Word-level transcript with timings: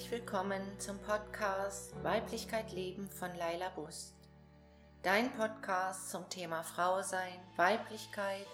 herzlich 0.00 0.22
willkommen 0.22 0.62
zum 0.78 0.98
Podcast 1.00 1.92
Weiblichkeit 2.02 2.72
Leben 2.72 3.10
von 3.10 3.28
Laila 3.36 3.68
Bust. 3.68 4.14
Dein 5.02 5.30
Podcast 5.32 6.08
zum 6.08 6.26
Thema 6.30 6.62
Frau 6.62 7.02
sein, 7.02 7.34
Weiblichkeit 7.56 8.46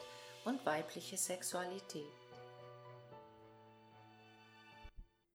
und 0.45 0.67
weibliche 0.67 1.17
Sexualität. 1.17 2.03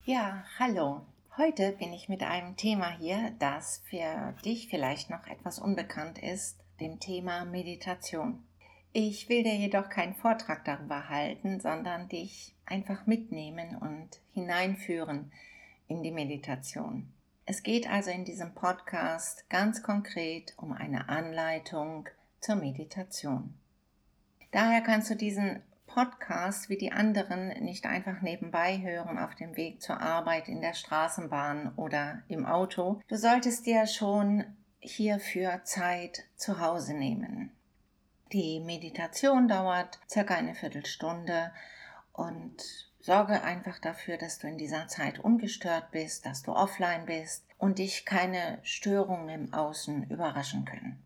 Ja, 0.04 0.44
hallo. 0.58 1.00
Heute 1.38 1.72
bin 1.72 1.94
ich 1.94 2.10
mit 2.10 2.22
einem 2.22 2.56
Thema 2.56 2.90
hier, 2.90 3.34
das 3.38 3.82
für 3.88 4.34
dich 4.44 4.68
vielleicht 4.68 5.08
noch 5.08 5.26
etwas 5.26 5.58
unbekannt 5.58 6.18
ist, 6.18 6.58
dem 6.78 7.00
Thema 7.00 7.46
Meditation. 7.46 8.44
Ich 8.92 9.30
will 9.30 9.44
dir 9.44 9.56
jedoch 9.56 9.88
keinen 9.88 10.14
Vortrag 10.14 10.66
darüber 10.66 11.08
halten, 11.08 11.58
sondern 11.58 12.10
dich 12.10 12.54
einfach 12.66 13.06
mitnehmen 13.06 13.76
und 13.76 14.20
hineinführen 14.34 15.32
in 15.88 16.02
die 16.02 16.10
Meditation. 16.10 17.12
Es 17.44 17.62
geht 17.62 17.90
also 17.90 18.10
in 18.10 18.24
diesem 18.24 18.54
Podcast 18.54 19.48
ganz 19.50 19.82
konkret 19.82 20.54
um 20.56 20.72
eine 20.72 21.08
Anleitung 21.08 22.08
zur 22.40 22.54
Meditation. 22.56 23.54
Daher 24.52 24.80
kannst 24.80 25.10
du 25.10 25.16
diesen 25.16 25.62
Podcast 25.86 26.68
wie 26.70 26.78
die 26.78 26.92
anderen 26.92 27.48
nicht 27.62 27.84
einfach 27.84 28.22
nebenbei 28.22 28.80
hören 28.80 29.18
auf 29.18 29.34
dem 29.34 29.56
Weg 29.56 29.82
zur 29.82 30.00
Arbeit 30.00 30.48
in 30.48 30.60
der 30.60 30.74
Straßenbahn 30.74 31.74
oder 31.76 32.22
im 32.28 32.46
Auto. 32.46 33.00
Du 33.08 33.16
solltest 33.16 33.66
dir 33.66 33.86
schon 33.86 34.44
hierfür 34.78 35.64
Zeit 35.64 36.24
zu 36.36 36.60
Hause 36.60 36.94
nehmen. 36.94 37.50
Die 38.32 38.60
Meditation 38.60 39.48
dauert 39.48 40.00
circa 40.08 40.34
eine 40.34 40.54
Viertelstunde 40.54 41.52
und 42.12 42.90
sorge 43.02 43.42
einfach 43.42 43.78
dafür, 43.78 44.16
dass 44.16 44.38
du 44.38 44.46
in 44.46 44.56
dieser 44.56 44.88
Zeit 44.88 45.18
ungestört 45.18 45.90
bist, 45.90 46.24
dass 46.24 46.42
du 46.42 46.52
offline 46.52 47.04
bist 47.04 47.44
und 47.58 47.78
dich 47.78 48.06
keine 48.06 48.58
Störungen 48.62 49.28
im 49.28 49.52
Außen 49.52 50.08
überraschen 50.08 50.64
können. 50.64 51.02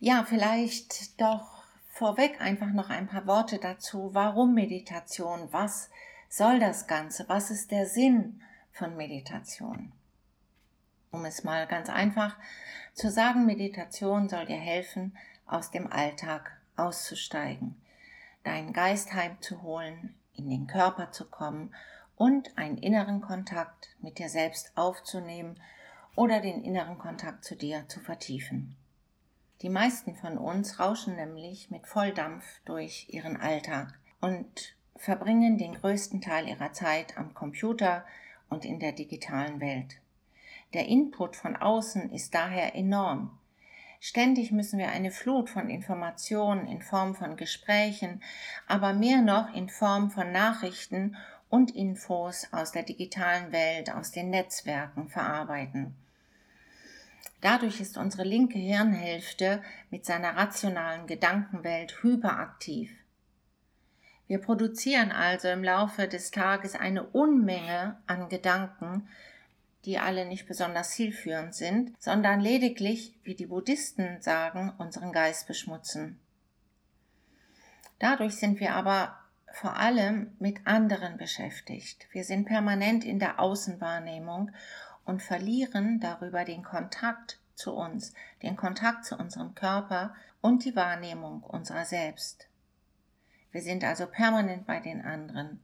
Ja, 0.00 0.24
vielleicht 0.28 1.20
doch 1.20 1.62
vorweg 1.90 2.40
einfach 2.40 2.72
noch 2.72 2.90
ein 2.90 3.06
paar 3.06 3.26
Worte 3.26 3.58
dazu. 3.58 4.10
Warum 4.12 4.54
Meditation? 4.54 5.48
Was 5.52 5.90
soll 6.28 6.58
das 6.60 6.86
Ganze? 6.86 7.28
Was 7.28 7.50
ist 7.50 7.70
der 7.70 7.86
Sinn 7.86 8.42
von 8.72 8.96
Meditation? 8.96 9.92
Um 11.10 11.24
es 11.24 11.44
mal 11.44 11.66
ganz 11.66 11.88
einfach 11.88 12.36
zu 12.94 13.10
sagen, 13.10 13.46
Meditation 13.46 14.28
soll 14.28 14.46
dir 14.46 14.58
helfen, 14.58 15.16
aus 15.46 15.70
dem 15.70 15.90
Alltag 15.90 16.58
auszusteigen, 16.76 17.80
deinen 18.42 18.72
Geist 18.72 19.14
heimzuholen, 19.14 20.14
in 20.36 20.48
den 20.48 20.66
Körper 20.66 21.12
zu 21.12 21.24
kommen 21.24 21.74
und 22.16 22.56
einen 22.56 22.78
inneren 22.78 23.20
Kontakt 23.20 23.96
mit 24.00 24.18
dir 24.18 24.28
selbst 24.28 24.72
aufzunehmen 24.76 25.60
oder 26.14 26.40
den 26.40 26.64
inneren 26.64 26.98
Kontakt 26.98 27.44
zu 27.44 27.56
dir 27.56 27.88
zu 27.88 28.00
vertiefen. 28.00 28.76
Die 29.62 29.68
meisten 29.68 30.14
von 30.14 30.36
uns 30.36 30.78
rauschen 30.78 31.16
nämlich 31.16 31.70
mit 31.70 31.86
Volldampf 31.86 32.44
durch 32.64 33.08
ihren 33.10 33.36
Alltag 33.36 33.98
und 34.20 34.76
verbringen 34.96 35.58
den 35.58 35.74
größten 35.74 36.20
Teil 36.20 36.48
ihrer 36.48 36.72
Zeit 36.72 37.16
am 37.16 37.34
Computer 37.34 38.04
und 38.48 38.64
in 38.64 38.80
der 38.80 38.92
digitalen 38.92 39.60
Welt. 39.60 40.00
Der 40.74 40.86
Input 40.86 41.36
von 41.36 41.56
außen 41.56 42.10
ist 42.10 42.34
daher 42.34 42.74
enorm. 42.74 43.38
Ständig 44.00 44.52
müssen 44.52 44.78
wir 44.78 44.88
eine 44.88 45.10
Flut 45.10 45.50
von 45.50 45.70
Informationen 45.70 46.66
in 46.66 46.82
Form 46.82 47.14
von 47.14 47.36
Gesprächen, 47.36 48.22
aber 48.66 48.92
mehr 48.92 49.22
noch 49.22 49.54
in 49.54 49.68
Form 49.68 50.10
von 50.10 50.32
Nachrichten 50.32 51.16
und 51.48 51.74
Infos 51.74 52.48
aus 52.52 52.72
der 52.72 52.82
digitalen 52.82 53.52
Welt, 53.52 53.90
aus 53.90 54.12
den 54.12 54.30
Netzwerken 54.30 55.08
verarbeiten. 55.08 55.94
Dadurch 57.40 57.80
ist 57.80 57.96
unsere 57.96 58.24
linke 58.24 58.58
Hirnhälfte 58.58 59.62
mit 59.90 60.04
seiner 60.04 60.36
rationalen 60.36 61.06
Gedankenwelt 61.06 62.02
hyperaktiv. 62.02 62.90
Wir 64.26 64.38
produzieren 64.40 65.12
also 65.12 65.48
im 65.48 65.62
Laufe 65.62 66.08
des 66.08 66.30
Tages 66.32 66.74
eine 66.74 67.04
Unmenge 67.04 67.96
an 68.06 68.28
Gedanken, 68.28 69.08
die 69.86 69.98
alle 69.98 70.26
nicht 70.26 70.46
besonders 70.46 70.90
zielführend 70.90 71.54
sind, 71.54 71.94
sondern 71.98 72.40
lediglich, 72.40 73.14
wie 73.22 73.36
die 73.36 73.46
Buddhisten 73.46 74.20
sagen, 74.20 74.72
unseren 74.78 75.12
Geist 75.12 75.46
beschmutzen. 75.46 76.18
Dadurch 78.00 78.34
sind 78.34 78.60
wir 78.60 78.74
aber 78.74 79.16
vor 79.52 79.76
allem 79.76 80.32
mit 80.38 80.66
anderen 80.66 81.16
beschäftigt. 81.16 82.08
Wir 82.10 82.24
sind 82.24 82.46
permanent 82.46 83.04
in 83.04 83.20
der 83.20 83.40
Außenwahrnehmung 83.40 84.50
und 85.04 85.22
verlieren 85.22 86.00
darüber 86.00 86.44
den 86.44 86.62
Kontakt 86.62 87.38
zu 87.54 87.72
uns, 87.72 88.12
den 88.42 88.56
Kontakt 88.56 89.04
zu 89.06 89.16
unserem 89.16 89.54
Körper 89.54 90.14
und 90.42 90.64
die 90.64 90.76
Wahrnehmung 90.76 91.42
unserer 91.42 91.84
selbst. 91.84 92.48
Wir 93.52 93.62
sind 93.62 93.84
also 93.84 94.06
permanent 94.06 94.66
bei 94.66 94.80
den 94.80 95.00
anderen, 95.00 95.60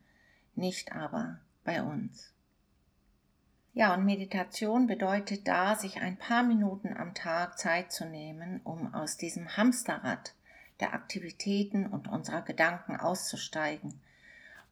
nicht 0.55 0.93
aber 0.93 1.41
bei 1.65 1.83
uns. 1.83 2.32
Ja, 3.75 3.95
und 3.95 4.05
Meditation 4.05 4.87
bedeutet 4.87 5.49
da, 5.49 5.77
sich 5.77 6.03
ein 6.03 6.19
paar 6.19 6.43
Minuten 6.43 6.95
am 6.95 7.15
Tag 7.15 7.59
Zeit 7.59 7.91
zu 7.91 8.05
nehmen, 8.05 8.61
um 8.65 8.93
aus 8.93 9.17
diesem 9.17 9.57
Hamsterrad 9.57 10.35
der 10.81 10.93
Aktivitäten 10.93 11.87
und 11.87 12.07
unserer 12.07 12.43
Gedanken 12.43 12.97
auszusteigen 12.97 13.99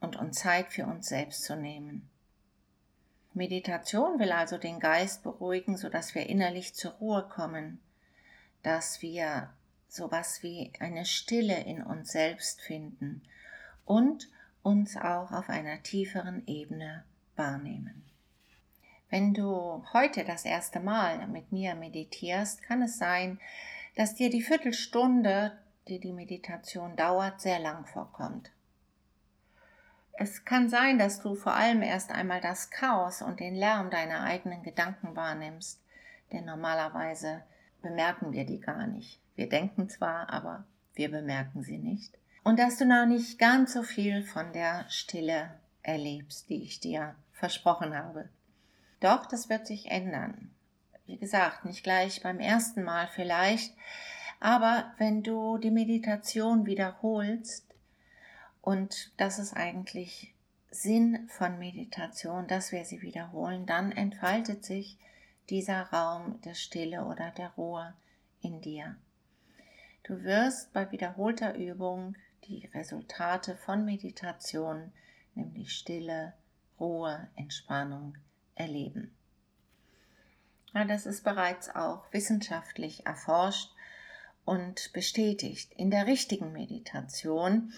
und 0.01 0.17
uns 0.17 0.41
Zeit 0.41 0.69
für 0.69 0.85
uns 0.85 1.09
selbst 1.09 1.45
zu 1.45 1.57
nehmen. 1.57 2.11
Meditation 3.33 4.19
will 4.19 4.33
also 4.33 4.59
den 4.59 4.81
Geist 4.81 5.23
beruhigen, 5.23 5.79
sodass 5.79 6.15
wir 6.15 6.29
innerlich 6.29 6.75
zur 6.75 6.93
Ruhe 6.93 7.27
kommen, 7.27 7.81
dass 8.63 9.01
wir 9.01 9.49
sowas 9.89 10.43
wie 10.43 10.73
eine 10.79 11.07
Stille 11.07 11.59
in 11.65 11.83
uns 11.83 12.13
selbst 12.13 12.61
finden 12.61 13.23
und 13.87 14.29
uns 14.63 14.97
auch 14.97 15.33
auf 15.33 15.49
einer 15.49 15.83
tieferen 15.83 16.47
Ebene 16.47 17.05
wahrnehmen. 17.37 18.10
Wenn 19.11 19.35
du 19.35 19.85
heute 19.93 20.25
das 20.25 20.45
erste 20.45 20.79
Mal 20.79 21.27
mit 21.27 21.51
mir 21.51 21.75
meditierst, 21.75 22.63
kann 22.63 22.81
es 22.81 22.97
sein, 22.97 23.41
dass 23.97 24.15
dir 24.15 24.31
die 24.31 24.43
Viertelstunde, 24.43 25.59
die 25.89 25.99
die 25.99 26.13
Meditation 26.13 26.95
dauert, 26.95 27.41
sehr 27.41 27.59
lang 27.59 27.87
vorkommt. 27.87 28.53
Es 30.13 30.45
kann 30.45 30.69
sein, 30.69 30.99
dass 30.99 31.21
du 31.21 31.35
vor 31.35 31.55
allem 31.55 31.83
erst 31.83 32.13
einmal 32.13 32.41
das 32.41 32.71
Chaos 32.71 33.21
und 33.21 33.41
den 33.41 33.57
Lärm 33.57 33.91
deiner 33.91 34.23
eigenen 34.23 34.63
Gedanken 34.63 35.17
wahrnimmst, 35.17 35.83
denn 36.31 36.45
normalerweise 36.45 37.43
bemerken 37.83 38.31
wir 38.31 38.47
die 38.47 38.61
gar 38.61 38.87
nicht. 38.87 39.21
Wir 39.35 39.49
denken 39.49 39.89
zwar, 39.89 40.31
aber 40.31 40.67
wir 40.95 41.11
bemerken 41.11 41.65
sie 41.65 41.79
nicht. 41.79 42.17
Und 42.45 42.61
dass 42.61 42.77
du 42.77 42.87
noch 42.87 43.07
nicht 43.07 43.41
ganz 43.41 43.73
so 43.73 43.83
viel 43.83 44.23
von 44.23 44.53
der 44.53 44.85
Stille 44.89 45.59
erlebst, 45.83 46.49
die 46.49 46.63
ich 46.63 46.79
dir 46.79 47.17
versprochen 47.33 47.97
habe. 47.97 48.29
Doch, 49.01 49.27
das 49.27 49.49
wird 49.49 49.67
sich 49.67 49.91
ändern. 49.91 50.51
Wie 51.07 51.19
gesagt, 51.19 51.65
nicht 51.65 51.83
gleich 51.83 52.23
beim 52.23 52.39
ersten 52.39 52.85
Mal 52.85 53.09
vielleicht, 53.09 53.75
aber 54.39 54.93
wenn 54.99 55.23
du 55.23 55.59
die 55.59 55.71
Meditation 55.71 56.67
wiederholst, 56.67 57.67
und 58.63 59.13
das 59.17 59.39
ist 59.39 59.55
eigentlich 59.55 60.35
Sinn 60.71 61.29
von 61.29 61.59
Meditation, 61.59 62.47
dass 62.47 62.73
wir 62.73 62.85
sie 62.85 63.03
wiederholen, 63.03 63.67
dann 63.67 63.91
entfaltet 63.91 64.65
sich 64.65 64.99
dieser 65.49 65.83
Raum 65.85 66.41
der 66.43 66.55
Stille 66.55 67.05
oder 67.05 67.31
der 67.33 67.51
Ruhe 67.51 67.95
in 68.41 68.61
dir. 68.61 68.97
Du 70.05 70.23
wirst 70.23 70.73
bei 70.73 70.91
wiederholter 70.93 71.57
Übung 71.57 72.17
die 72.45 72.67
Resultate 72.73 73.57
von 73.57 73.85
Meditation, 73.85 74.93
nämlich 75.35 75.73
Stille, 75.73 76.35
Ruhe, 76.79 77.29
Entspannung, 77.37 78.17
erleben. 78.61 79.11
Ja, 80.75 80.85
das 80.85 81.07
ist 81.07 81.25
bereits 81.25 81.75
auch 81.75 82.05
wissenschaftlich 82.13 83.07
erforscht 83.07 83.71
und 84.45 84.93
bestätigt 84.93 85.73
in 85.77 85.91
der 85.91 86.07
richtigen 86.07 86.53
Meditation. 86.53 87.73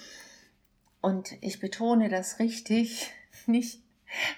Und 1.01 1.37
ich 1.41 1.59
betone 1.61 2.09
das 2.09 2.39
richtig, 2.39 3.11
nicht 3.47 3.81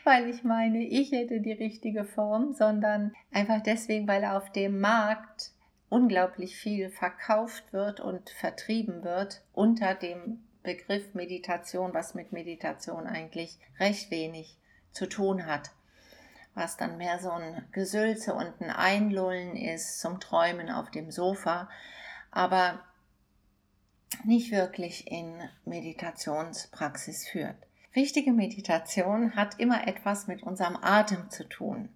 weil 0.05 0.31
ich 0.31 0.45
meine, 0.45 0.85
ich 0.85 1.11
hätte 1.11 1.41
die 1.41 1.53
richtige 1.53 2.05
Form, 2.05 2.53
sondern 2.53 3.13
einfach 3.33 3.61
deswegen, 3.61 4.07
weil 4.07 4.25
auf 4.25 4.53
dem 4.53 4.79
Markt 4.79 5.51
unglaublich 5.89 6.57
viel 6.57 6.91
verkauft 6.91 7.73
wird 7.73 7.99
und 7.99 8.31
vertrieben 8.31 9.03
wird 9.03 9.43
unter 9.53 9.97
dem 9.97 10.45
Begriff 10.63 11.13
Meditation, 11.15 11.93
was 11.93 12.15
mit 12.15 12.31
Meditation 12.31 13.09
eigentlich 13.09 13.59
recht 13.81 14.13
wenig 14.13 14.57
zu 14.93 15.09
tun 15.09 15.45
hat 15.47 15.73
was 16.55 16.77
dann 16.77 16.97
mehr 16.99 17.19
so 17.19 17.31
ein 17.31 17.65
Gesülze 17.73 18.35
und 18.35 18.61
ein 18.61 18.71
Einlullen 18.71 19.57
ist 19.57 20.01
zum 20.01 20.21
Träumen 20.21 20.71
auf 20.71 20.91
dem 20.91 21.11
Sofa, 21.11 21.69
aber 22.31 22.81
nicht 24.25 24.53
wirklich 24.53 25.11
in 25.11 25.41
Meditationspraxis 25.65 27.29
führt. 27.29 27.57
Richtige 27.97 28.33
Meditation 28.33 29.35
hat 29.37 29.59
immer 29.59 29.87
etwas 29.87 30.27
mit 30.27 30.43
unserem 30.43 30.77
Atem 30.81 31.31
zu 31.31 31.49
tun. 31.49 31.89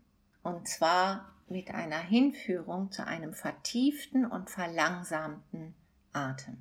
Und 0.43 0.69
zwar 0.69 1.33
mit 1.49 1.73
einer 1.75 1.99
Hinführung 1.99 2.91
zu 2.91 3.07
einem 3.07 3.35
vertieften 3.35 4.25
und 4.25 4.51
verlangsamten 4.51 5.75
Atem. 6.13 6.59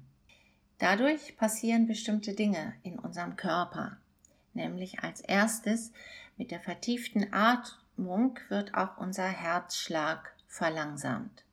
Dadurch 0.80 1.38
passieren 1.38 1.88
bestimmte 1.88 2.34
Dinge 2.34 2.74
in 2.84 3.00
unserem 3.00 3.36
Körper. 3.36 3.98
Nämlich 4.54 5.04
als 5.04 5.22
erstes 5.22 5.92
mit 6.38 6.52
der 6.52 6.60
vertieften 6.60 7.34
Atmung 7.34 7.87
wird 8.50 8.76
auch 8.76 8.98
unser 8.98 9.28
Herzschlag 9.28 10.34
verlangsamt. 10.48 11.44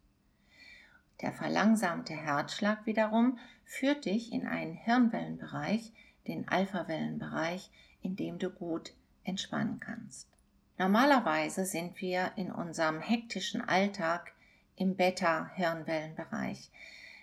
Der 1.23 1.33
verlangsamte 1.33 2.15
Herzschlag 2.15 2.87
wiederum 2.87 3.39
führt 3.65 4.05
dich 4.05 4.33
in 4.33 4.47
einen 4.47 4.75
Hirnwellenbereich, 4.75 5.93
den 6.27 6.49
Alphawellenbereich, 6.49 7.71
in 8.03 8.17
dem 8.17 8.39
du 8.39 8.51
gut 8.51 8.93
entspannen 9.25 9.81
kannst. 9.81 10.29
Normalerweise 10.77 11.65
sind 11.65 12.01
wir 12.01 12.33
in 12.37 12.51
unserem 12.51 13.01
hektischen 13.01 13.67
Alltag 13.67 14.33
im 14.77 14.97
Beta-Hirnwellenbereich. 14.97 16.71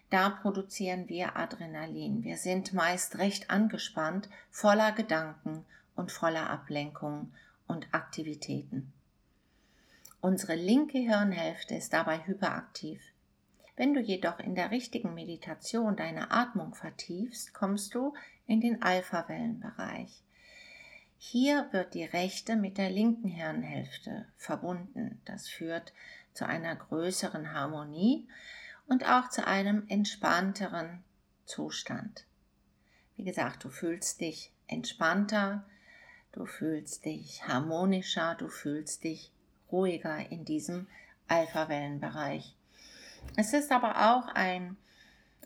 Da 0.09 0.29
produzieren 0.29 1.07
wir 1.09 1.37
Adrenalin. 1.37 2.23
Wir 2.23 2.37
sind 2.37 2.73
meist 2.73 3.17
recht 3.17 3.49
angespannt, 3.49 4.29
voller 4.49 4.91
Gedanken 4.93 5.65
und 5.95 6.11
voller 6.11 6.49
Ablenkung 6.49 7.31
und 7.67 7.87
Aktivitäten. 7.93 8.93
Unsere 10.21 10.53
linke 10.53 10.99
Hirnhälfte 10.99 11.73
ist 11.73 11.93
dabei 11.93 12.25
hyperaktiv. 12.27 13.01
Wenn 13.75 13.95
du 13.95 13.99
jedoch 13.99 14.37
in 14.37 14.53
der 14.53 14.69
richtigen 14.69 15.15
Meditation 15.15 15.95
deine 15.95 16.29
Atmung 16.29 16.75
vertiefst, 16.75 17.55
kommst 17.55 17.95
du 17.95 18.13
in 18.45 18.61
den 18.61 18.83
Alpha-Wellenbereich. 18.83 20.21
Hier 21.17 21.67
wird 21.71 21.95
die 21.95 22.03
rechte 22.03 22.55
mit 22.55 22.77
der 22.77 22.91
linken 22.91 23.29
Hirnhälfte 23.29 24.27
verbunden. 24.37 25.19
Das 25.25 25.47
führt 25.47 25.91
zu 26.33 26.45
einer 26.45 26.75
größeren 26.75 27.53
Harmonie 27.53 28.27
und 28.87 29.09
auch 29.09 29.29
zu 29.29 29.47
einem 29.47 29.85
entspannteren 29.87 31.03
Zustand. 31.45 32.25
Wie 33.15 33.23
gesagt, 33.23 33.63
du 33.63 33.69
fühlst 33.69 34.21
dich 34.21 34.51
entspannter, 34.67 35.65
du 36.31 36.45
fühlst 36.45 37.05
dich 37.05 37.47
harmonischer, 37.47 38.35
du 38.35 38.47
fühlst 38.47 39.03
dich 39.03 39.31
ruhiger 39.71 40.31
in 40.31 40.45
diesem 40.45 40.87
Alpha-Wellenbereich. 41.27 42.55
Es 43.35 43.53
ist 43.53 43.71
aber 43.71 44.13
auch 44.13 44.27
ein 44.33 44.77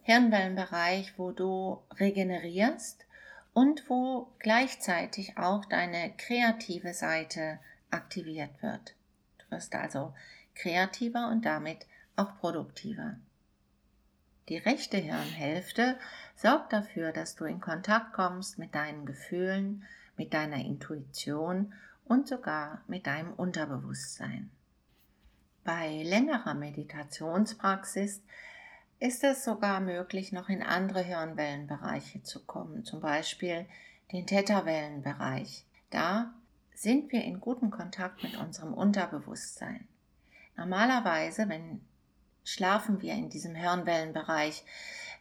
Hirnwellenbereich, 0.03 1.17
wo 1.17 1.31
du 1.31 1.81
regenerierst 1.99 3.05
und 3.53 3.89
wo 3.89 4.27
gleichzeitig 4.39 5.37
auch 5.37 5.65
deine 5.65 6.13
kreative 6.17 6.93
Seite 6.93 7.59
aktiviert 7.89 8.61
wird. 8.61 8.95
Du 9.39 9.55
wirst 9.55 9.73
also 9.75 10.13
kreativer 10.53 11.29
und 11.29 11.45
damit 11.45 11.85
auch 12.15 12.37
produktiver. 12.37 13.15
Die 14.49 14.57
rechte 14.57 14.97
Hirnhälfte 14.97 15.97
sorgt 16.35 16.71
dafür, 16.71 17.11
dass 17.11 17.35
du 17.35 17.45
in 17.45 17.59
Kontakt 17.59 18.13
kommst 18.13 18.59
mit 18.59 18.75
deinen 18.75 19.05
Gefühlen, 19.05 19.85
mit 20.17 20.33
deiner 20.33 20.57
Intuition 20.57 21.73
und 22.05 22.27
sogar 22.27 22.81
mit 22.87 23.07
deinem 23.07 23.33
Unterbewusstsein. 23.33 24.49
Bei 25.63 26.03
längerer 26.03 26.53
Meditationspraxis 26.53 28.21
ist 28.99 29.23
es 29.23 29.43
sogar 29.43 29.79
möglich, 29.81 30.31
noch 30.31 30.47
in 30.47 30.63
andere 30.63 31.01
Hirnwellenbereiche 31.01 32.23
zu 32.23 32.45
kommen, 32.45 32.85
zum 32.85 33.01
Beispiel 33.01 33.65
den 34.11 34.27
Theta-Wellenbereich. 34.27 35.65
Da 35.89 36.33
sind 36.73 37.11
wir 37.11 37.23
in 37.23 37.39
gutem 37.39 37.71
Kontakt 37.71 38.23
mit 38.23 38.37
unserem 38.37 38.73
Unterbewusstsein. 38.73 39.87
Normalerweise, 40.55 41.49
wenn 41.49 41.81
schlafen 42.43 43.01
wir 43.01 43.13
in 43.13 43.29
diesem 43.29 43.55
Hirnwellenbereich, 43.55 44.63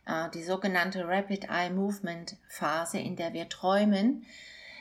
äh, 0.06 0.28
die 0.30 0.42
sogenannte 0.42 1.08
Rapid 1.08 1.48
Eye 1.48 1.70
Movement 1.70 2.36
Phase, 2.48 2.98
in 2.98 3.16
der 3.16 3.32
wir 3.32 3.48
träumen, 3.48 4.26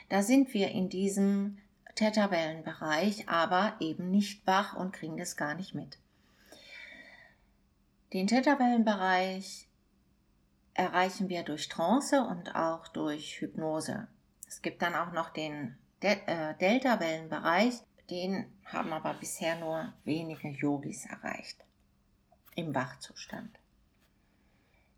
da 0.10 0.22
sind 0.22 0.54
wir 0.54 0.70
in 0.70 0.90
diesem 0.90 1.58
Theta-Wellenbereich, 1.96 3.30
aber 3.30 3.76
eben 3.80 4.10
nicht 4.10 4.46
wach 4.48 4.76
und 4.76 4.94
kriegen 4.94 5.18
das 5.18 5.38
gar 5.38 5.54
nicht 5.54 5.76
mit. 5.76 5.98
Den 8.14 8.28
Theta-Wellenbereich 8.28 9.68
erreichen 10.74 11.30
wir 11.30 11.44
durch 11.44 11.70
Trance 11.70 12.22
und 12.22 12.56
auch 12.56 12.88
durch 12.88 13.40
Hypnose. 13.42 14.08
Es 14.48 14.62
gibt 14.62 14.82
dann 14.82 14.96
auch 14.96 15.12
noch 15.12 15.30
den 15.30 15.78
De 16.02 16.18
äh, 16.26 16.54
Delta-Wellenbereich, 16.56 17.76
den 18.10 18.46
haben 18.66 18.92
aber 18.92 19.14
bisher 19.14 19.56
nur 19.58 19.94
wenige 20.04 20.50
Yogis 20.50 21.06
erreicht 21.06 21.64
im 22.56 22.76
Wachzustand. 22.76 23.58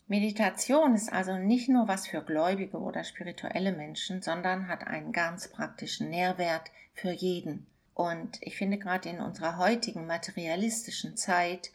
Meditation 0.07 0.93
ist 0.93 1.11
also 1.11 1.35
nicht 1.37 1.67
nur 1.67 1.87
was 1.87 2.05
für 2.05 2.21
gläubige 2.21 2.77
oder 2.77 3.03
spirituelle 3.03 3.71
Menschen, 3.71 4.21
sondern 4.21 4.67
hat 4.67 4.85
einen 4.85 5.11
ganz 5.11 5.47
praktischen 5.47 6.11
Nährwert 6.11 6.69
für 6.93 7.09
jeden. 7.09 7.65
Und 7.95 8.37
ich 8.41 8.55
finde 8.55 8.77
gerade 8.77 9.09
in 9.09 9.19
unserer 9.19 9.57
heutigen 9.57 10.05
materialistischen 10.05 11.17
Zeit 11.17 11.71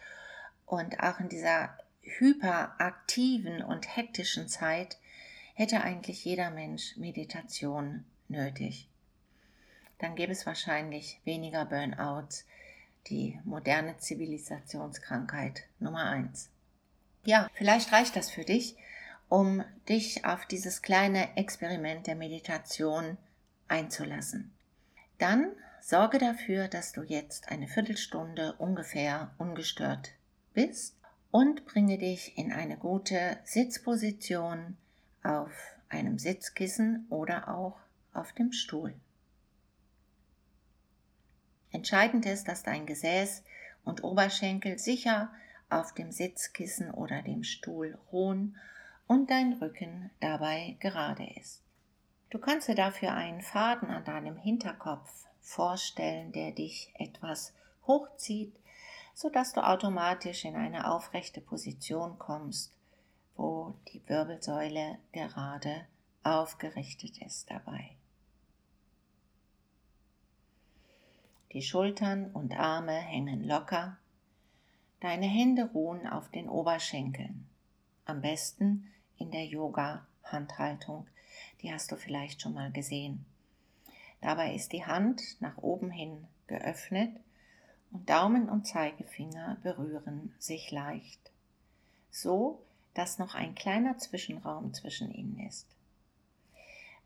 und 0.65 1.01
auch 1.01 1.19
in 1.19 1.29
dieser 1.29 1.77
hyperaktiven 2.03 3.63
und 3.63 3.97
hektischen 3.97 4.47
Zeit 4.49 4.99
hätte 5.55 5.81
eigentlich 5.81 6.25
jeder 6.25 6.51
Mensch 6.51 6.97
Meditation 6.97 8.05
nötig. 8.29 8.89
Dann 9.99 10.15
gäbe 10.15 10.33
es 10.33 10.47
wahrscheinlich 10.47 11.21
weniger 11.25 11.65
Burnouts, 11.65 12.47
die 13.09 13.41
moderne 13.45 13.99
Zivilisationskrankheit 13.99 15.65
Nummer 15.81 16.05
eins. 16.05 16.49
Ja, 17.25 17.49
vielleicht 17.55 17.93
reicht 17.93 18.17
das 18.17 18.31
für 18.31 18.45
dich, 18.45 18.77
um 19.29 19.63
dich 19.89 20.25
auf 20.25 20.47
dieses 20.47 20.83
kleine 20.83 21.37
Experiment 21.37 22.07
der 22.07 22.17
Meditation 22.17 23.17
einzulassen. 23.69 24.53
Dann 25.19 25.53
sorge 25.81 26.19
dafür, 26.19 26.69
dass 26.69 26.93
du 26.93 27.03
jetzt 27.03 27.51
eine 27.51 27.69
Viertelstunde 27.69 28.55
ungefähr 28.55 29.33
ungestört 29.39 30.11
bist 30.55 30.97
und 31.31 31.65
bringe 31.67 31.99
dich 31.99 32.37
in 32.37 32.53
eine 32.53 32.77
gute 32.77 33.39
Sitzposition 33.45 34.77
auf 35.23 35.53
einem 35.89 36.19
Sitzkissen 36.19 37.07
oder 37.11 37.49
auch 37.49 37.79
auf 38.13 38.33
dem 38.33 38.53
Stuhl. 38.53 38.95
Entscheidend 41.73 42.27
ist, 42.27 42.49
dass 42.49 42.63
dein 42.63 42.87
Gesäß 42.87 43.45
und 43.85 44.03
Oberschenkel 44.03 44.79
sicher 44.79 45.31
auf 45.71 45.93
dem 45.95 46.13
Sitzkissen 46.13 46.91
oder 46.91 47.23
dem 47.23 47.45
Stuhl 47.45 47.99
ruhen 48.13 48.57
und 49.07 49.31
dein 49.31 49.55
Rücken 49.55 50.11
dabei 50.21 50.77
gerade 50.81 51.27
ist. 51.39 51.63
Du 52.31 52.39
kannst 52.39 52.69
dir 52.69 52.75
dafür 52.75 53.13
einen 53.13 53.41
Faden 53.41 53.91
an 53.91 54.05
deinem 54.05 54.37
Hinterkopf 54.37 55.27
vorstellen, 55.41 56.33
der 56.33 56.53
dich 56.53 56.93
etwas 56.95 57.53
hochzieht, 57.87 58.55
sodass 59.15 59.53
du 59.53 59.67
automatisch 59.67 60.45
in 60.45 60.55
eine 60.55 60.91
aufrechte 60.91 61.41
Position 61.41 62.19
kommst, 62.19 62.73
wo 63.37 63.75
die 63.89 64.03
Wirbelsäule 64.09 64.99
gerade 65.13 65.87
aufgerichtet 66.23 67.21
ist 67.23 67.51
dabei. 67.51 67.97
Die 71.53 71.63
Schultern 71.63 72.31
und 72.31 72.57
Arme 72.57 72.93
hängen 72.93 73.43
locker 73.43 73.99
Deine 75.01 75.27
Hände 75.27 75.71
ruhen 75.73 76.07
auf 76.07 76.31
den 76.31 76.49
Oberschenkeln. 76.51 77.49
Am 78.05 78.21
besten 78.21 78.93
in 79.17 79.31
der 79.31 79.47
Yoga-Handhaltung. 79.47 81.07
Die 81.63 81.73
hast 81.73 81.91
du 81.91 81.97
vielleicht 81.97 82.43
schon 82.43 82.53
mal 82.53 82.71
gesehen. 82.71 83.25
Dabei 84.21 84.55
ist 84.55 84.73
die 84.73 84.85
Hand 84.85 85.23
nach 85.41 85.57
oben 85.59 85.91
hin 85.91 86.27
geöffnet 86.47 87.19
und 87.91 88.11
Daumen 88.11 88.51
und 88.51 88.67
Zeigefinger 88.67 89.57
berühren 89.63 90.35
sich 90.39 90.71
leicht. 90.71 91.33
So, 92.11 92.63
dass 92.93 93.19
noch 93.19 93.35
ein 93.35 93.55
kleiner 93.55 93.97
Zwischenraum 93.97 94.75
zwischen 94.75 95.11
ihnen 95.11 95.39
ist. 95.49 95.67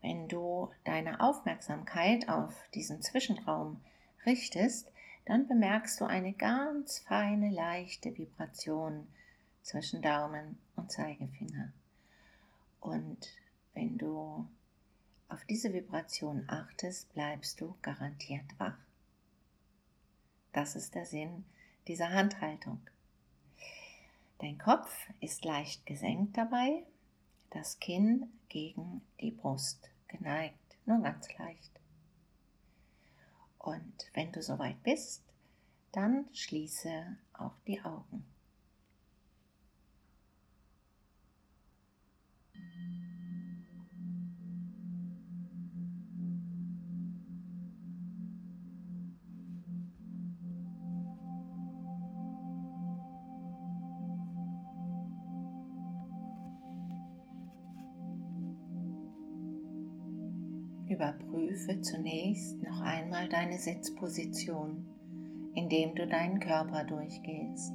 Wenn 0.01 0.27
du 0.27 0.69
deine 0.83 1.21
Aufmerksamkeit 1.21 2.27
auf 2.27 2.53
diesen 2.73 3.01
Zwischenraum 3.01 3.79
richtest, 4.25 4.91
dann 5.25 5.47
bemerkst 5.47 5.99
du 5.99 6.05
eine 6.05 6.33
ganz 6.33 6.99
feine, 6.99 7.49
leichte 7.49 8.15
Vibration 8.17 9.07
zwischen 9.63 10.01
Daumen 10.01 10.57
und 10.75 10.91
Zeigefinger. 10.91 11.73
Und 12.79 13.27
wenn 13.73 13.97
du 13.97 14.47
auf 15.27 15.43
diese 15.45 15.73
Vibration 15.73 16.43
achtest, 16.47 17.11
bleibst 17.13 17.59
du 17.59 17.75
garantiert 17.81 18.45
wach. 18.59 18.77
Das 20.53 20.75
ist 20.75 20.93
der 20.95 21.05
Sinn 21.05 21.43
dieser 21.87 22.11
Handhaltung. 22.11 22.79
Dein 24.39 24.57
Kopf 24.57 25.09
ist 25.19 25.43
leicht 25.43 25.85
gesenkt 25.85 26.37
dabei, 26.37 26.83
das 27.49 27.79
Kinn 27.79 28.31
gegen 28.49 29.01
die 29.19 29.31
Brust 29.31 29.89
geneigt. 30.07 30.59
nur 30.85 31.01
ganz 31.01 31.27
leicht. 31.37 31.74
Und 33.65 34.11
wenn 34.13 34.31
du 34.31 34.43
soweit 34.43 34.81
bist, 34.83 35.23
dann 35.91 36.25
schließe 36.33 37.17
auch 37.33 37.55
die 37.65 37.81
Augen. 37.81 38.23
Überprüfe 61.55 61.81
zunächst 61.81 62.61
noch 62.63 62.81
einmal 62.81 63.29
deine 63.29 63.57
Sitzposition, 63.57 64.85
indem 65.53 65.95
du 65.95 66.05
deinen 66.05 66.39
Körper 66.39 66.83
durchgehst. 66.83 67.73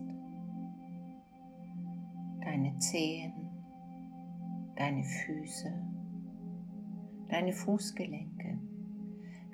Deine 2.44 2.78
Zehen, 2.78 3.32
deine 4.76 5.02
Füße, 5.02 5.72
deine 7.28 7.52
Fußgelenke. 7.52 8.58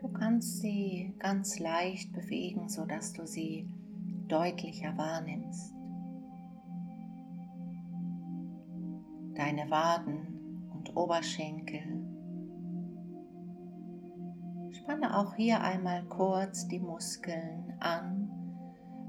Du 0.01 0.09
kannst 0.09 0.61
sie 0.61 1.15
ganz 1.21 1.61
leicht 1.61 2.13
bewegen, 2.13 2.69
sodass 2.69 3.13
du 3.13 3.27
sie 3.27 3.69
deutlicher 4.27 4.97
wahrnimmst. 4.97 5.73
Deine 9.35 9.71
Waden 9.71 10.69
und 10.73 10.97
Oberschenkel 10.97 12.06
Spanne 14.87 15.19
auch 15.19 15.35
hier 15.35 15.61
einmal 15.63 16.05
kurz 16.05 16.69
die 16.69 16.79
Muskeln 16.79 17.75
an, 17.81 18.31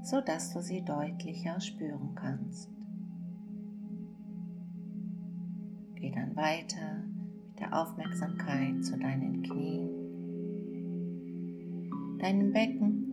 sodass 0.02 0.52
du 0.52 0.60
sie 0.60 0.84
deutlicher 0.84 1.60
spüren 1.60 2.16
kannst. 2.16 2.68
Geh 5.94 6.10
dann 6.10 6.34
weiter 6.34 7.04
mit 7.46 7.60
der 7.60 7.80
Aufmerksamkeit 7.80 8.84
zu 8.84 8.98
deinen 8.98 9.44
Knien, 9.44 9.88
deinem 12.18 12.52
Becken, 12.52 13.07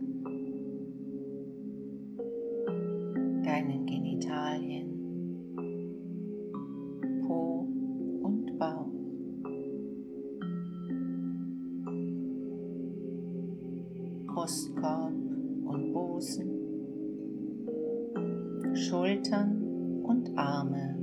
Schultern 19.16 20.02
und 20.04 20.36
Arme, 20.36 20.94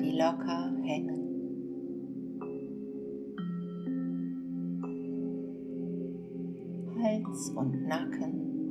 die 0.00 0.12
locker 0.12 0.72
hängen. 0.82 1.20
Hals 7.02 7.50
und 7.50 7.86
Nacken 7.86 8.70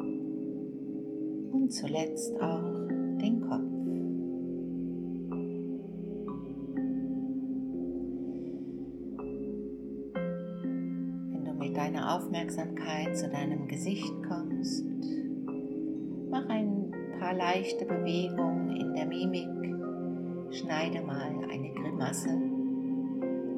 und 1.51 1.71
zuletzt 1.71 2.33
auch 2.41 2.87
den 3.21 3.41
Kopf. 3.41 3.73
deine 11.73 12.13
Aufmerksamkeit 12.13 13.17
zu 13.17 13.27
deinem 13.29 13.67
Gesicht 13.67 14.13
kommst, 14.27 14.42
leichte 17.43 17.83
Bewegungen 17.83 18.69
in 18.69 18.93
der 18.93 19.05
Mimik, 19.05 19.49
schneide 20.55 21.01
mal 21.01 21.35
eine 21.51 21.73
Grimasse, 21.73 22.39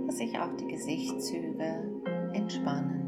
dass 0.07 0.17
sich 0.17 0.35
auch 0.39 0.55
die 0.57 0.65
Gesichtszüge 0.65 1.83
entspannen. 2.33 3.03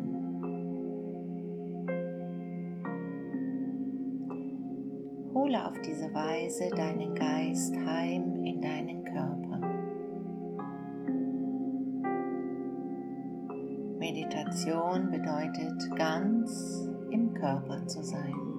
Hole 5.33 5.65
auf 5.65 5.81
diese 5.81 6.13
Weise 6.13 6.69
deinen 6.75 7.15
Geist 7.15 7.75
heim 7.75 8.43
in 8.43 8.61
deinen 8.61 9.03
Körper. 9.03 9.59
Meditation 13.97 15.09
bedeutet 15.09 15.95
ganz 15.95 16.87
im 17.09 17.33
Körper 17.33 17.83
zu 17.87 18.03
sein. 18.03 18.56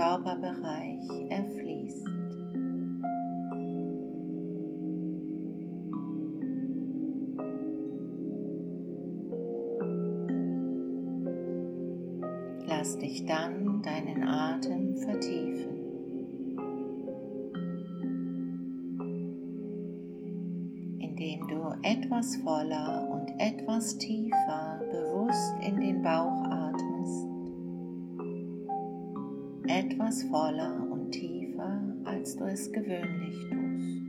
Körperbereich 0.00 1.10
er 1.28 1.44
fließt. 1.44 2.06
Lass 12.66 12.96
dich 12.96 13.26
dann 13.26 13.82
deinen 13.82 14.26
Atem 14.26 14.96
vertiefen. 14.96 15.80
indem 20.98 21.46
du 21.48 21.74
etwas 21.82 22.36
voller 22.36 23.06
und 23.10 23.28
etwas 23.38 23.98
tiefer 23.98 24.80
bewusst 24.90 25.54
in 25.60 25.78
den 25.78 26.02
Bauch 26.02 26.49
etwas 29.70 30.24
voller 30.24 30.84
und 30.90 31.12
tiefer, 31.12 31.80
als 32.04 32.36
du 32.36 32.44
es 32.44 32.72
gewöhnlich 32.72 33.36
tust. 33.48 34.02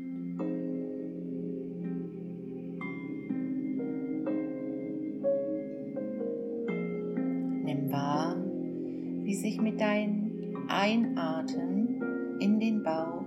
Nimm 7.63 7.91
wahr, 7.91 8.35
wie 9.23 9.35
sich 9.35 9.61
mit 9.61 9.79
deinem 9.79 10.65
Einatmen 10.67 12.39
in 12.39 12.59
den 12.59 12.81
Bauch 12.81 13.21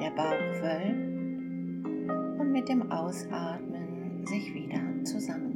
der 0.00 0.10
Bauch 0.10 0.62
wölbt 0.62 2.40
und 2.40 2.52
mit 2.52 2.68
dem 2.68 2.92
Ausatmen 2.92 4.24
sich 4.26 4.54
wieder 4.54 4.80
zusammenzieht. 5.02 5.47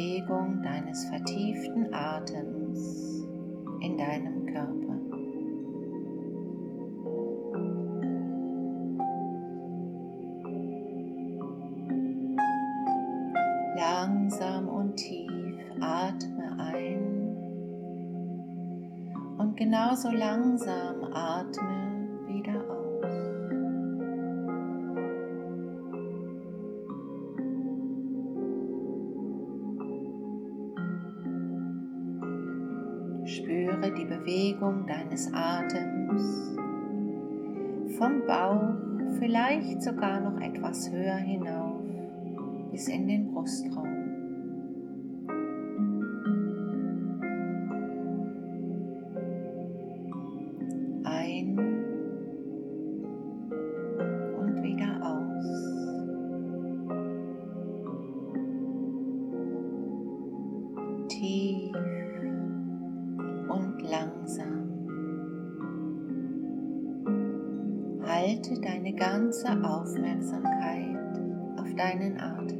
Bewegung 0.00 0.62
deines 0.62 1.04
vertieften 1.10 1.92
Atems 1.92 3.22
in 3.82 3.98
deinem 3.98 4.46
Körper. 4.46 4.96
Langsam 13.76 14.68
und 14.68 14.96
tief 14.96 15.30
atme 15.80 16.56
ein 16.58 17.36
und 19.36 19.54
genauso 19.58 20.10
langsam 20.10 21.04
atme 21.12 21.89
Strömung 34.70 34.86
deines 34.86 35.32
Atems 35.34 36.56
vom 37.98 38.24
Bauch 38.26 39.18
vielleicht 39.18 39.82
sogar 39.82 40.20
noch 40.20 40.40
etwas 40.40 40.90
höher 40.90 41.16
hinauf 41.16 41.82
bis 42.70 42.88
in 42.88 43.08
den 43.08 43.32
Brustraum. 43.32 43.88
tief 61.08 61.99
richte 68.40 68.60
deine 68.60 68.92
ganze 68.94 69.48
Aufmerksamkeit 69.62 70.96
auf 71.58 71.74
deinen 71.76 72.18
Atem. 72.18 72.59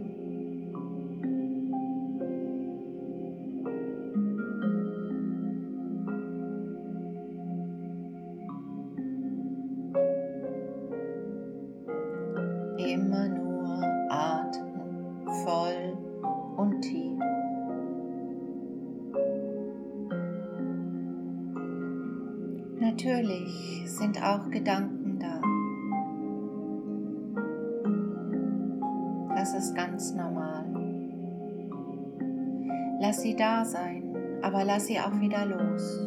Lass 34.71 34.87
sie 34.87 35.01
auch 35.01 35.19
wieder 35.19 35.47
los. 35.47 36.01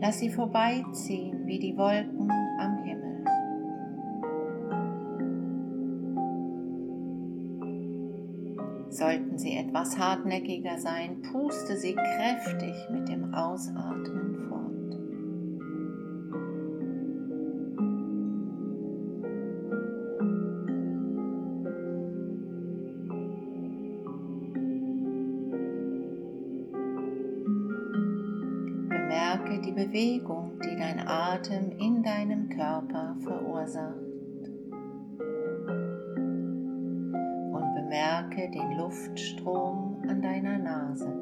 Lass 0.00 0.18
sie 0.20 0.30
vorbeiziehen 0.30 1.44
wie 1.44 1.58
die 1.58 1.76
Wolken 1.76 2.30
am 2.58 2.82
Himmel. 2.82 3.24
Sollten 8.88 9.36
sie 9.36 9.58
etwas 9.58 9.98
hartnäckiger 9.98 10.78
sein, 10.78 11.20
puste 11.30 11.76
sie 11.76 11.94
kräftig 11.94 12.74
mit 12.90 13.06
dem 13.10 13.34
Ausatmen 13.34 14.17
Atem 31.38 31.70
in 31.78 32.02
deinem 32.02 32.48
Körper 32.48 33.14
verursacht. 33.22 33.94
Und 37.52 37.74
bemerke 37.74 38.50
den 38.50 38.76
Luftstrom 38.76 40.02
an 40.08 40.20
deiner 40.20 40.58
Nase. 40.58 41.12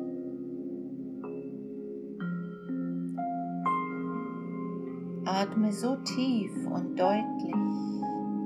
Atme 5.27 5.71
so 5.73 5.97
tief 5.97 6.53
und 6.67 6.99
deutlich, 6.99 7.55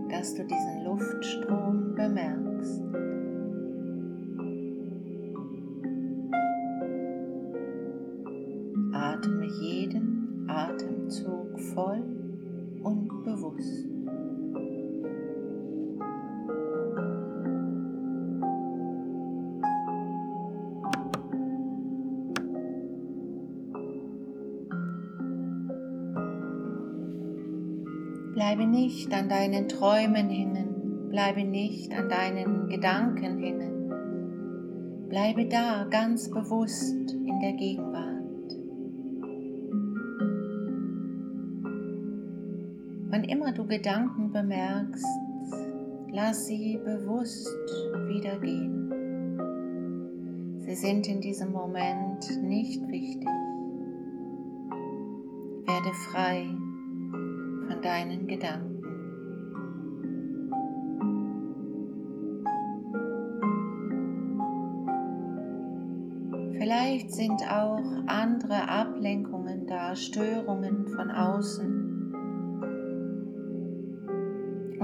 dass 0.08 0.34
du 0.34 0.44
diesen 0.44 0.84
Luftstrom 0.84 1.94
bemerkst. 1.94 2.39
Voll 11.80 12.02
und 12.82 13.24
bewusst. 13.24 13.88
Bleibe 28.34 28.66
nicht 28.66 29.12
an 29.12 29.28
deinen 29.28 29.68
Träumen 29.68 30.28
hängen, 30.28 31.08
bleibe 31.08 31.44
nicht 31.44 31.92
an 31.92 32.08
deinen 32.08 32.68
Gedanken 32.68 33.38
hängen. 33.38 35.08
Bleibe 35.08 35.46
da 35.46 35.86
ganz 35.90 36.30
bewusst 36.30 37.12
in 37.12 37.40
der 37.40 37.52
Gegenwart. 37.52 38.09
Gedanken 43.70 44.32
bemerkst, 44.32 45.06
lass 46.10 46.46
sie 46.46 46.76
bewusst 46.84 47.48
wieder 48.08 48.36
gehen. 48.40 48.90
Sie 50.58 50.74
sind 50.74 51.06
in 51.06 51.20
diesem 51.20 51.52
Moment 51.52 52.28
nicht 52.42 52.82
wichtig. 52.88 53.28
Werde 55.66 55.94
frei 56.10 56.48
von 57.68 57.80
deinen 57.80 58.26
Gedanken. 58.26 58.82
Vielleicht 66.58 67.12
sind 67.12 67.40
auch 67.48 67.84
andere 68.06 68.68
Ablenkungen 68.68 69.68
da, 69.68 69.94
Störungen 69.94 70.88
von 70.88 71.12
außen. 71.12 71.89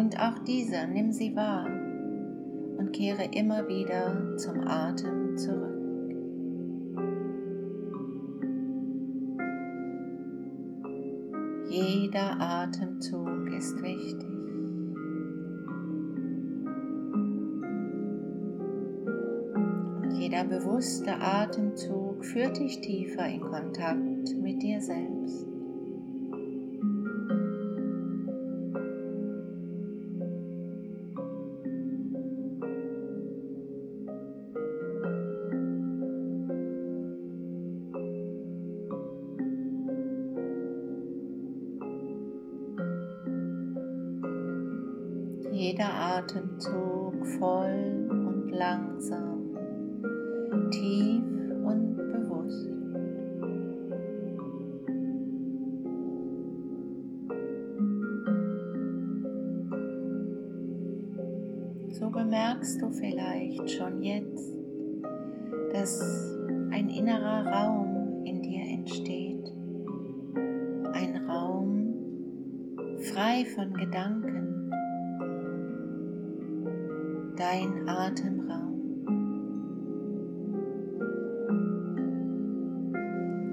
Und 0.07 0.21
auch 0.21 0.39
diese, 0.47 0.87
nimm 0.87 1.11
sie 1.11 1.35
wahr 1.35 1.67
und 1.67 2.93
kehre 2.93 3.25
immer 3.33 3.67
wieder 3.67 4.37
zum 4.37 4.61
Atem 4.61 5.37
zurück. 5.37 5.81
Jeder 11.69 12.41
Atemzug 12.41 13.51
ist 13.59 13.83
wichtig. 13.83 14.29
Jeder 20.21 20.45
bewusste 20.45 21.21
Atemzug 21.21 22.25
führt 22.25 22.61
dich 22.61 22.81
tiefer 22.81 23.27
in 23.27 23.41
Kontakt 23.41 24.37
mit 24.41 24.63
dir 24.63 24.81
selbst. 24.81 25.56
Jeder 45.67 45.93
Atemzug 45.93 47.27
voll 47.41 48.07
und 48.09 48.51
langsam, 48.53 49.51
tief 50.71 51.25
und 51.65 51.97
bewusst. 51.97 52.69
So 61.99 62.11
bemerkst 62.11 62.81
du 62.81 62.91
vielleicht 62.93 63.69
schon 63.69 64.03
jetzt, 64.03 64.55
dass 65.73 66.01
ein 66.71 66.89
innerer 66.91 67.45
Raum 67.45 68.25
in 68.25 68.41
dir 68.41 68.63
entsteht. 68.63 69.53
Ein 70.93 71.29
Raum 71.29 71.93
frei 73.01 73.45
von 73.57 73.75
Gedanken 73.75 74.66
dein 77.57 77.89
Atemraum. 77.89 79.07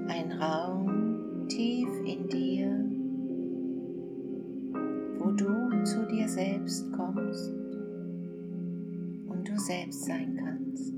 Ein 0.08 0.32
Raum 0.32 1.46
tief 1.48 1.88
in 2.04 2.28
dir, 2.28 2.68
wo 5.18 5.30
du 5.30 5.84
zu 5.84 6.06
dir 6.06 6.28
selbst 6.28 6.92
kommst 6.92 7.50
und 9.26 9.48
du 9.48 9.58
selbst 9.58 10.04
sein 10.04 10.36
kannst. 10.36 10.92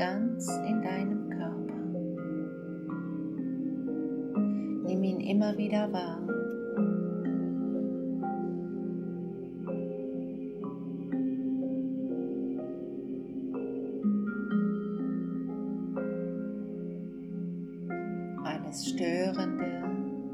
Ganz 0.00 0.48
in 0.66 0.80
deinem 0.80 1.28
Körper. 1.28 1.76
Nimm 4.86 5.04
ihn 5.04 5.20
immer 5.20 5.54
wieder 5.58 5.92
wahr. 5.92 6.22
Alles 18.42 18.86
Störende, 18.86 19.82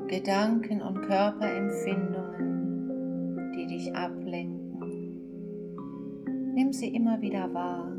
Gedanken 0.06 0.80
und 0.80 1.02
Körperempfindungen, 1.02 3.50
die 3.56 3.66
dich 3.66 3.92
ablenken 3.96 4.62
Nimm 6.54 6.72
sie 6.72 6.94
immer 6.94 7.20
wieder 7.20 7.52
wahr 7.52 7.95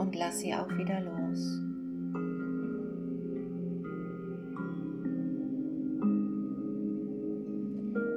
und 0.00 0.16
lass 0.16 0.40
sie 0.40 0.54
auch 0.54 0.70
wieder 0.78 0.98
los. 1.02 1.60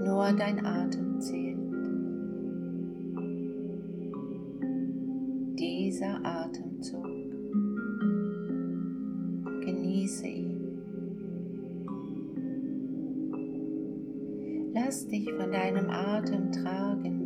Nur 0.06 0.32
dein 0.38 0.66
Atem 0.66 1.20
zählt. 1.20 1.58
Dieser 5.60 6.26
Atemzug. 6.26 7.06
Genieße 9.66 10.28
ihn. 10.28 10.80
Lass 14.74 15.06
dich 15.08 15.30
von 15.34 15.52
deinem 15.52 15.90
Atem 15.90 16.50
tragen 16.52 17.24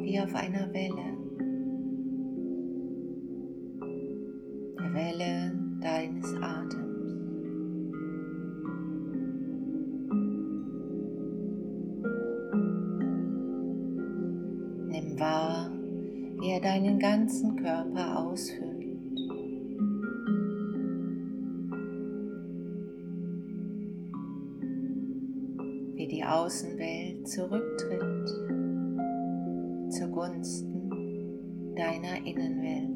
wie 0.00 0.18
auf 0.18 0.34
einer 0.34 0.72
Welle, 0.72 1.11
deinen 16.62 16.98
ganzen 17.00 17.56
Körper 17.56 18.18
ausfüllt. 18.18 18.70
Wie 25.96 26.06
die 26.06 26.24
Außenwelt 26.24 27.28
zurücktritt 27.28 28.28
zugunsten 29.90 31.74
deiner 31.76 32.16
Innenwelt. 32.24 32.92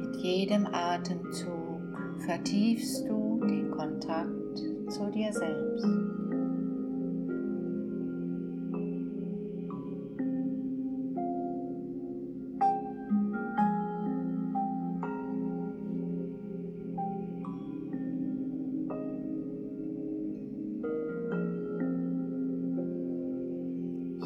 Mit 0.00 0.16
jedem 0.16 0.66
Atemzug 0.66 1.80
vertiefst 2.24 3.06
du 3.08 3.40
den 3.46 3.70
Kontakt 3.70 4.58
zu 4.88 5.10
dir 5.10 5.32
selbst. 5.32 6.05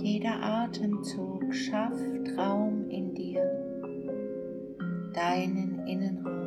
Jeder 0.03 0.43
Atemzug 0.43 1.55
schafft 1.55 2.39
Raum 2.39 2.89
in 2.89 3.15
dir, 3.15 3.43
deinen 5.13 5.87
Innenraum. 5.87 6.40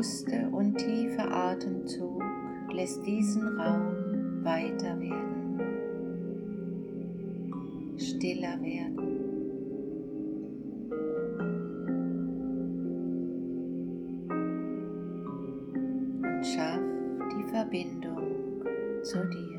Bewusste 0.00 0.48
und 0.52 0.76
tiefe 0.78 1.30
Atemzug 1.30 2.22
lässt 2.72 3.04
diesen 3.04 3.46
Raum 3.60 4.42
weiter 4.42 4.98
werden, 4.98 5.60
stiller 7.98 8.58
werden. 8.62 9.20
Verbindung 17.50 18.62
zu 19.02 19.18
dir. 19.28 19.49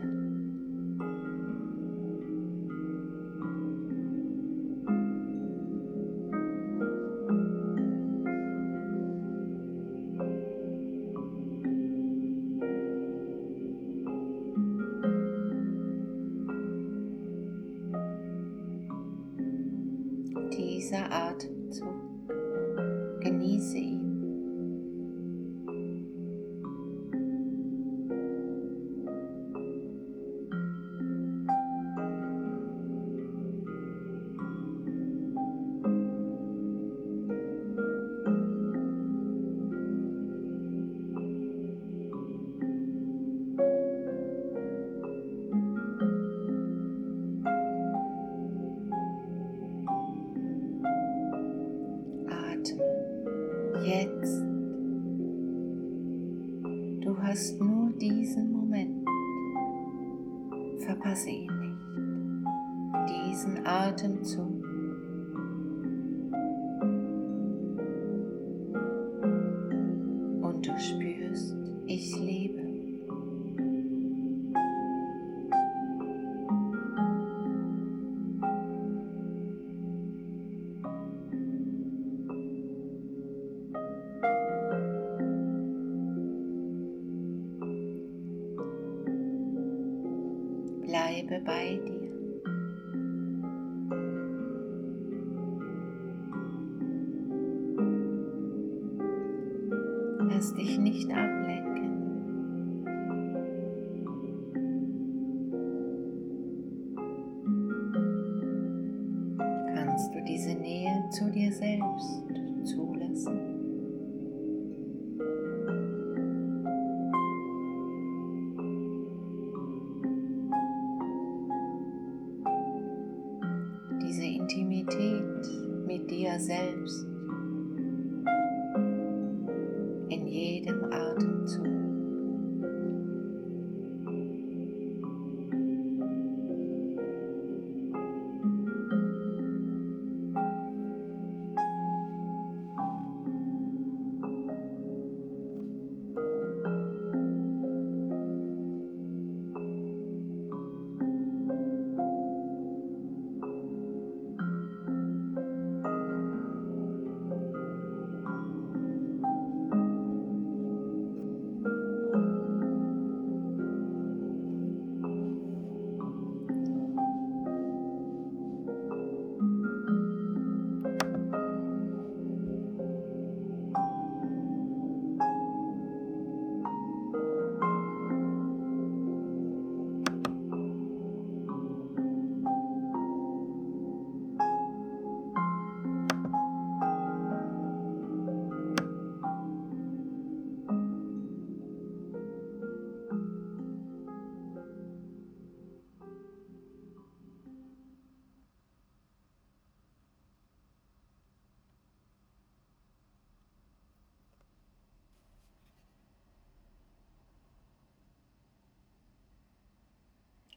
Lass 100.41 100.55
dich 100.55 100.79
nicht 100.79 101.11
ablenken. 101.11 101.40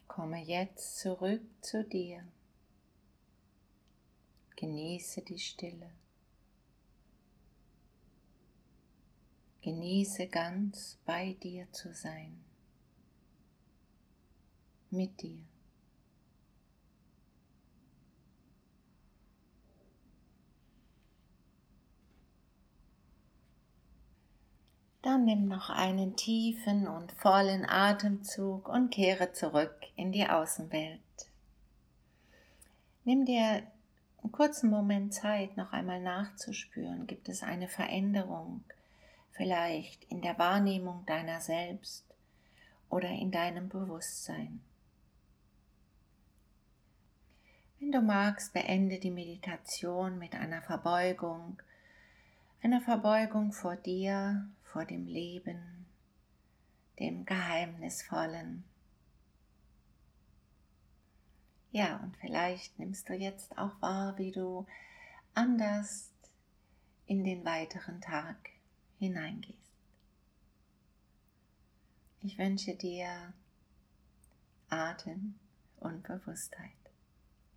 Komme 0.06 0.42
jetzt 0.42 0.98
zurück 0.98 1.42
zu 1.60 1.84
dir. 1.84 2.24
Genieße 4.56 5.22
die 5.22 5.38
Stille. 5.38 5.90
Genieße 9.62 10.28
ganz 10.28 10.98
bei 11.06 11.32
dir 11.42 11.70
zu 11.72 11.92
sein. 11.94 12.44
Mit 14.90 15.22
dir. 15.22 15.53
Dann 25.04 25.26
nimm 25.26 25.48
noch 25.48 25.68
einen 25.68 26.16
tiefen 26.16 26.88
und 26.88 27.12
vollen 27.12 27.68
Atemzug 27.68 28.70
und 28.70 28.88
kehre 28.88 29.32
zurück 29.32 29.76
in 29.96 30.12
die 30.12 30.26
Außenwelt. 30.26 30.98
Nimm 33.04 33.26
dir 33.26 33.64
einen 34.22 34.32
kurzen 34.32 34.70
Moment 34.70 35.12
Zeit, 35.12 35.58
noch 35.58 35.74
einmal 35.74 36.00
nachzuspüren. 36.00 37.06
Gibt 37.06 37.28
es 37.28 37.42
eine 37.42 37.68
Veränderung, 37.68 38.64
vielleicht 39.32 40.04
in 40.04 40.22
der 40.22 40.38
Wahrnehmung 40.38 41.04
deiner 41.04 41.42
selbst 41.42 42.06
oder 42.88 43.10
in 43.10 43.30
deinem 43.30 43.68
Bewusstsein? 43.68 44.62
Wenn 47.78 47.92
du 47.92 48.00
magst, 48.00 48.54
beende 48.54 48.98
die 48.98 49.10
Meditation 49.10 50.18
mit 50.18 50.34
einer 50.34 50.62
Verbeugung, 50.62 51.60
einer 52.62 52.80
Verbeugung 52.80 53.52
vor 53.52 53.76
dir, 53.76 54.48
vor 54.74 54.84
dem 54.84 55.06
Leben, 55.06 55.86
dem 56.98 57.24
Geheimnisvollen. 57.24 58.64
Ja, 61.70 61.98
und 61.98 62.16
vielleicht 62.16 62.76
nimmst 62.78 63.08
du 63.08 63.14
jetzt 63.14 63.56
auch 63.56 63.80
wahr, 63.80 64.18
wie 64.18 64.32
du 64.32 64.66
anders 65.32 66.10
in 67.06 67.22
den 67.22 67.44
weiteren 67.44 68.00
Tag 68.00 68.36
hineingehst. 68.98 69.58
Ich 72.22 72.36
wünsche 72.36 72.74
dir 72.74 73.32
Atem 74.70 75.38
und 75.78 76.02
Bewusstheit. 76.02 76.70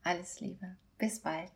Alles 0.03 0.39
Liebe. 0.39 0.77
Bis 0.99 1.19
bald. 1.19 1.51